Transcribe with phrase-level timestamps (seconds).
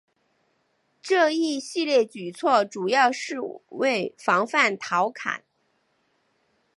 [1.03, 3.35] 这一系列举措主要是
[3.69, 5.43] 为防范陶侃。